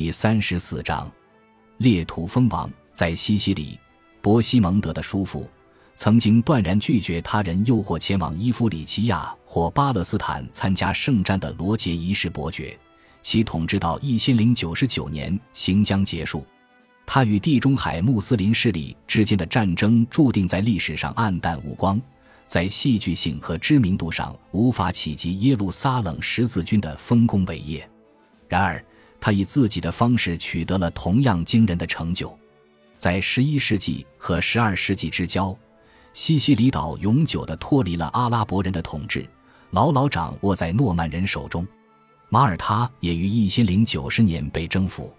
[0.00, 1.10] 第三十四章，
[1.78, 3.76] 列土封王在西西里，
[4.22, 5.44] 伯西蒙德的叔父
[5.96, 12.78] 曾经断然拒绝他人诱惑前往伊夫里奇亚或巴勒斯坦参加圣战的罗杰一世伯爵，
[13.22, 16.46] 其统治到一千零九十九年行将结束。
[17.04, 22.00] 他与地中海穆斯林势力之间的战争注定在历史上黯淡无光，
[22.46, 27.90] 在戏剧性和知名度上无法企及耶路撒冷十字军的丰功伟业。
[28.46, 28.82] 然而，
[29.20, 32.36] 他以自己的方式取得了同样惊人的成就。
[32.96, 35.56] 在十一世纪和十二世纪之交，
[36.12, 39.28] 西西里岛永久地脱离了阿拉伯人的统治，
[39.70, 41.66] 牢牢掌握在诺曼人手中。
[42.28, 45.14] 马耳他也于一千零九十年被征服。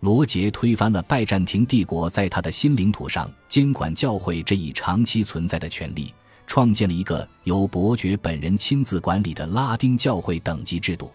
[0.00, 6.12] 罗杰推翻了拜占庭帝国在他的新领土上监管教会这一长期存在的权利，
[6.46, 11.10] 创建了一个由伯爵本人亲自管理的拉丁教会等级制度。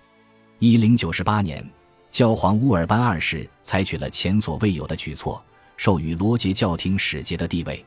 [0.57, 1.63] 一零九十八年，
[2.11, 5.43] 教皇乌尔班二世采取了前所未有的举措，
[5.77, 7.85] 授予罗杰教廷使节的地位。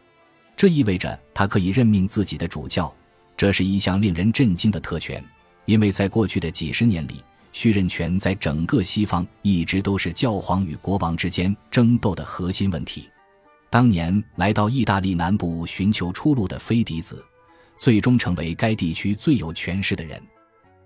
[0.57, 2.93] 这意味着他可以任命自己的主教，
[3.37, 5.23] 这是一项令人震惊的特权，
[5.65, 7.23] 因为在过去的几十年里。
[7.55, 13.11] 续任权在整个西方一直都是教皇与国王之间争斗的核心问题。
[13.69, 17.23] 当年来到意大利南部寻求出路的菲迪子，
[17.77, 20.19] 最终成为该地区最有权势的人。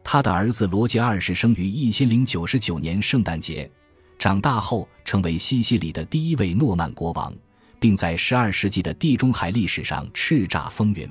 [0.09, 3.69] 他的儿子罗杰二世生于一千零九十九年圣诞节，
[4.21, 7.35] 长大后成为西西里的第一位诺曼国王，
[7.81, 11.11] 并在十二世纪的地中海历史上叱咤风云。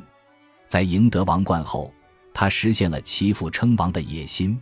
[0.65, 1.93] 在赢得王冠后，
[2.33, 4.57] 他实现了其父称王的野心。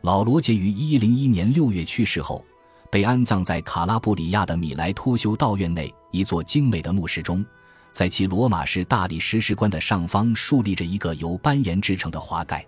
[0.00, 2.44] 老罗杰于一零一年六月去世后，
[2.90, 7.46] 被安葬在卡拉布里亚的米莱托修道院内一座精美的墓室中，
[7.92, 12.66] 在其罗马式大理石石棺的上方竖立着一个由斑岩制成的花盖。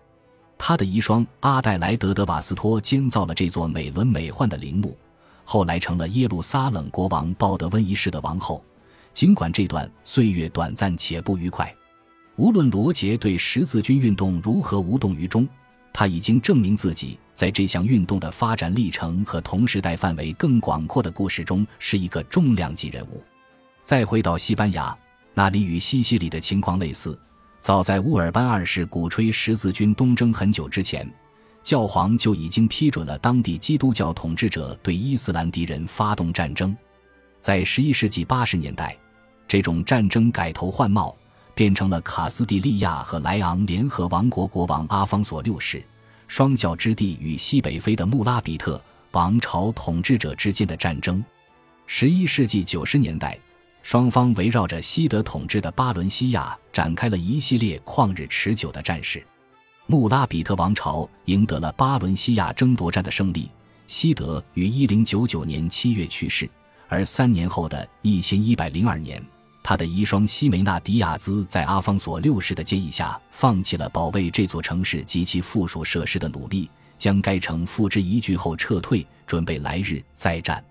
[0.64, 4.96] 他的遗孀阿黛莱德德瓦斯托建造了这座美轮美奂的陵墓，
[5.42, 8.64] 后来成了耶路撒冷国王鲍德温一世的王后。
[9.12, 11.74] 尽管这段岁月短暂且不愉快，
[12.36, 15.48] 无论罗杰对十字军运动如何无动于衷。
[15.92, 23.20] 他已经证明自己在这项运动的发展历程和同时代范围更广阔的故事中是一个重量级人物。
[23.82, 24.96] 再回到西班牙，
[25.34, 27.18] 那里与西西里的情况类似。
[27.62, 31.08] 早在乌尔班二世鼓吹十字军东征很久之前，
[31.62, 36.76] 教皇就已经批准了当地基督教统治者对伊斯兰敌人发动战争。
[37.38, 38.96] 在十一世纪八十年代，
[39.46, 41.16] 这种战争改头换貌。
[41.54, 45.84] 变成了卡斯蒂利亚和莱昂联合王国国王阿方索六世
[46.26, 51.22] 双教之地与西北非的穆拉比特王朝统治者之间的战争。
[51.86, 53.38] 十一世纪九十年代，
[53.82, 59.24] 双方围绕着西德统治的巴伦西亚展开了一系列旷日持久的战事。
[59.86, 63.50] 穆拉比特王朝赢得了巴伦西亚争夺战的胜利。
[63.88, 66.48] 西德于一零九九年七月去世，
[66.88, 69.22] 而三年后的一千一百零二年。
[69.62, 80.64] 他的遗孀西梅纳迪亚兹在阿方索六世的建议下，放弃了保卫这座城市及其附属设施的努力，将该城付之一炬后撤退，准备来日再战。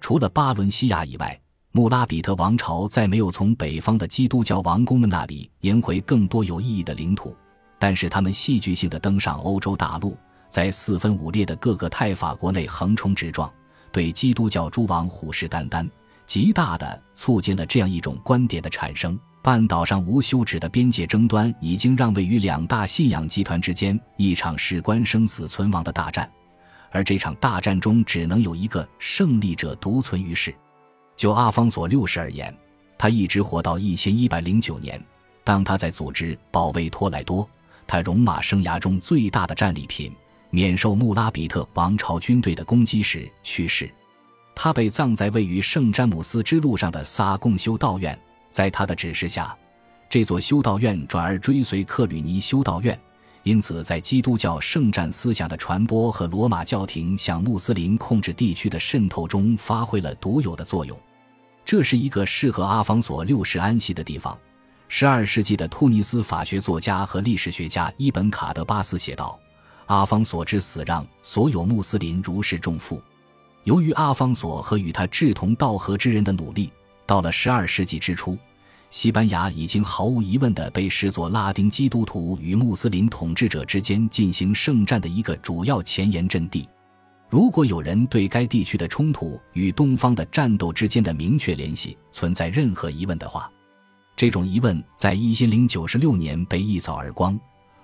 [0.00, 1.38] 除了巴伦西亚以外，
[1.76, 7.36] 穆拉比特王朝再没有从北方的基督教王公们那里赢回更多有意义的领土，
[7.80, 10.16] 但是他们戏剧性的登上欧洲大陆，
[10.48, 13.52] 在四分五裂的各个泰法国内横冲直撞，
[13.90, 15.84] 对基督教诸王虎视眈眈。
[16.26, 26.30] 极大的促进了这样一种观点的产生：半岛上无休止的边界争端已经让位于两大信仰集团之间一场事关生死存亡的大战，
[26.92, 30.54] 而这场大战中只能有一个胜利者独存于世。
[31.16, 32.54] 就阿方索六世而言，
[32.98, 35.02] 他一直活到一千一百零九年。
[35.44, 37.48] 当他在组织保卫托莱多，
[37.86, 40.12] 他戎马生涯中最大的战利品，
[40.50, 43.90] 免受穆拉比特王朝军队的攻击时去世。
[44.54, 48.18] 他被葬在位于圣詹姆斯之路上的撒贡修道院，
[48.50, 49.54] 在他的指示下，
[50.08, 52.98] 这座修道院转而追随克吕尼修道院，
[53.42, 60.98] 因此在基督教圣战思想的传播和罗马教廷向穆斯林控制地区的渗透中发挥了独有的作用。
[61.64, 64.36] 这是一个适合阿方索六世安息的地方。
[64.88, 69.38] 十二世纪的突尼斯法学作家和历史学家伊本·卡德巴斯写道
[69.86, 73.02] ：“阿方索之死让所有穆斯林如释重负。”
[73.64, 76.70] 由于阿方索和与他志同道合之人的努力，
[77.06, 78.36] 到了十二世纪之初，
[78.90, 86.68] 西班牙已经毫无疑问地被视作拉丁基督徒与穆斯林统治者之间进行圣战的一个主要前沿阵地。
[87.34, 93.50] 如果有人对该地区的冲突与东方的战斗之间的明确联系存在任何疑问的话，
[94.14, 97.36] 这种疑问在一千零九十六年被一扫而光。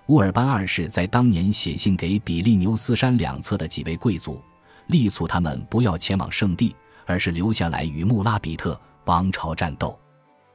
[0.07, 4.41] 乌尔班二世在当年写信给比利牛斯山两侧的几位贵族。
[4.87, 6.73] 力促他们不要前往圣地，
[7.05, 9.99] 而是留下来与穆拉比特王朝战斗。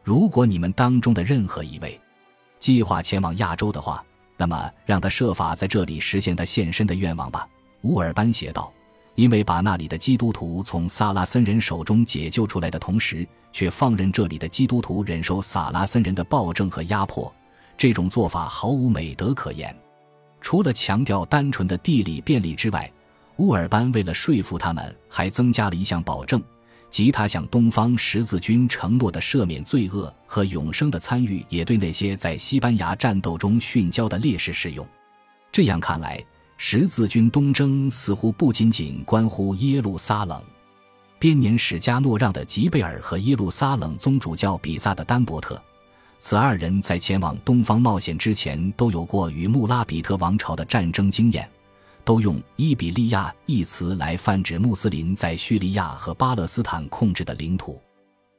[0.06, 2.00] 如果你们当中的任何一位
[2.60, 4.02] 计划前往亚洲的话，
[4.38, 7.46] 那么让他设法在这里实现他献身的愿望吧。”
[7.84, 8.72] 乌尔班写道。
[9.16, 17.34] 因为把那里的基督徒从萨拉森人手中解救出来的同时，却放任这里的基督徒忍受萨拉森人的暴政和压迫，
[17.78, 19.74] 这种做法毫无美德可言。
[20.42, 22.92] 除了强调单纯的地理便利之外，
[23.38, 26.44] 乌尔班为了说服他们，还增加了一项保证，
[26.90, 34.86] 即他向东方十字军承诺的赦免罪恶和永生的参与，也对那些在西班牙战斗中殉交的烈士适用。
[35.54, 36.22] 这样看来。
[36.58, 40.42] 十字军东征似乎不仅仅关乎耶路撒冷，
[41.20, 45.62] 编年史家诺让的吉贝尔和耶路撒冷宗主教比萨的丹伯特，
[46.18, 51.48] 此二人在前往东方冒险之前都有过与穆拉比特王朝的战争经验，
[52.06, 57.82] 都用伊比利亚一词来泛指穆斯林在叙利亚和巴勒斯坦控制的领土。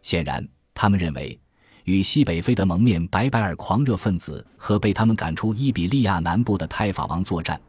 [0.00, 1.38] 显然，他们认为
[1.84, 7.60] 与西北非的蒙面白白尔狂热分子和被他们赶出伊比利亚南部的泰法王作战。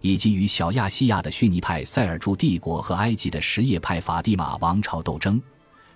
[0.00, 5.40] 以及与小亚细亚的逊尼派塞尔柱帝国和埃及的什叶派法蒂玛王朝斗争，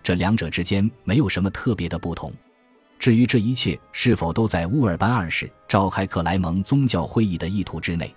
[0.02, 2.32] 这两者之间没有什么特别的不同。
[2.99, 8.14] 至于这一切是否都在乌尔班二世召开克莱蒙宗教会议的意图之内，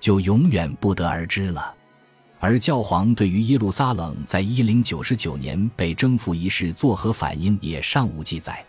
[0.00, 1.74] 就永远不得而知了。
[2.40, 8.64] 而教皇对于耶路撒冷在一零九九年被征服一事作何反应，也尚无记载。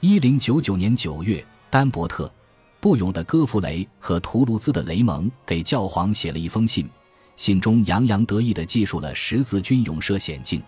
[0.00, 2.32] 一零九九年九月，丹伯特。
[2.80, 6.88] 布永的戈弗雷和图卢兹的雷蒙给教皇写了一封信，
[7.34, 10.62] 信中洋洋得意地记述了十字军勇射险境，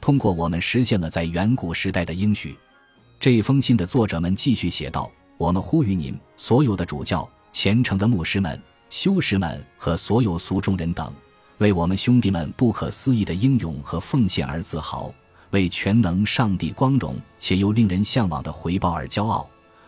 [0.00, 2.56] 通过我们实现了在远古时代的应许。
[3.18, 11.12] 这封信的作者们继续写道：“我们呼吁您，所有的主教、虔诚的牧师们、修士们和所有俗众人等，
[11.58, 15.12] 为我们兄弟们不可思议的英勇和奉献而自豪，
[15.50, 19.44] 为全能上帝光荣且又令人向往的回报而骄傲。”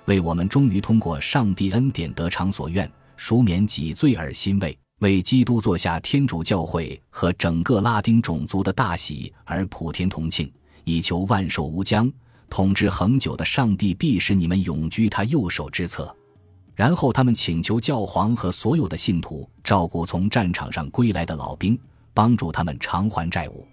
[0.06, 10.52] 为我们终于通过上帝恩典得偿所愿、赎免己罪而欣慰；为基督坐下天主教会和整个拉丁种族的大喜而普天同庆，
[10.84, 12.10] 以求万寿无疆、
[12.48, 16.14] 统治恒久的上帝必使你们永居他右手之侧。
[16.74, 21.78] 然后，他们请求教皇和所有的信徒照顾从战场上归来的老兵，
[22.14, 23.68] 帮助他们偿还债务。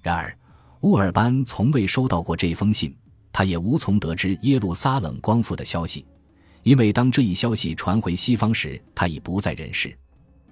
[0.00, 0.38] 然而，
[0.82, 2.94] 乌尔班从未收到过这封信。
[3.34, 6.06] 他也无从得知耶路撒冷光复的消息，
[6.62, 9.92] 因为当这一消息传回西方时，他已不在人世。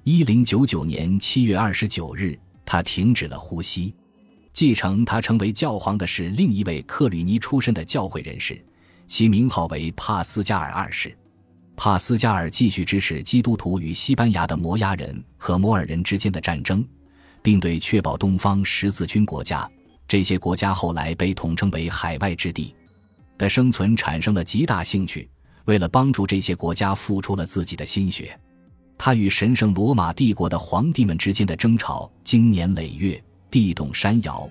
[0.02, 2.36] 一零九九年七月二十九日，
[2.66, 3.94] 他停止了呼吸。
[4.52, 8.60] 继承他成为教皇的是另一位克吕尼出身的教会人士，
[9.06, 11.16] 其名号为帕斯加尔二世。
[11.76, 16.84] 帕斯加尔继续支持基督徒与西班牙的摩崖人和摩尔人之间的战争，
[17.42, 19.70] 并对确保东方十字军国家。
[20.12, 22.76] 这些国家后来被统称为海外之地
[23.38, 25.26] 的生存产生了极大兴趣，
[25.64, 28.38] 为了帮助这些国家付出了自己的心血。
[28.98, 34.46] 他与神圣罗马帝国的皇帝们之间的争吵经年累月，地动山摇。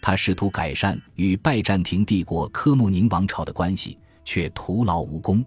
[0.00, 5.44] 他试图改善与拜占庭帝国科穆宁王朝的关系，却徒劳无功。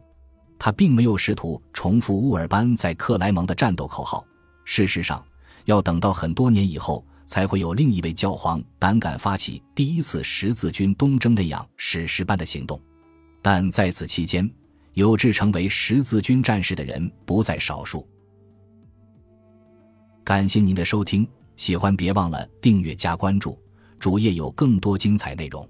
[0.59, 4.25] 他并没有试图重复乌尔班在克莱蒙的战斗口号。
[4.65, 5.23] 事实上，
[5.63, 7.01] 要等到很多年以后。
[7.25, 12.81] 才会有另一位教皇胆敢发起第一次十字军东征那样史诗般的行动，
[13.41, 14.49] 但在此期间，
[14.93, 18.07] 有志成为十字军战士的人不在少数。
[20.23, 23.59] 感谢您的收听，喜欢别忘了订阅加关注，
[23.99, 25.67] 主页有更多精彩内容。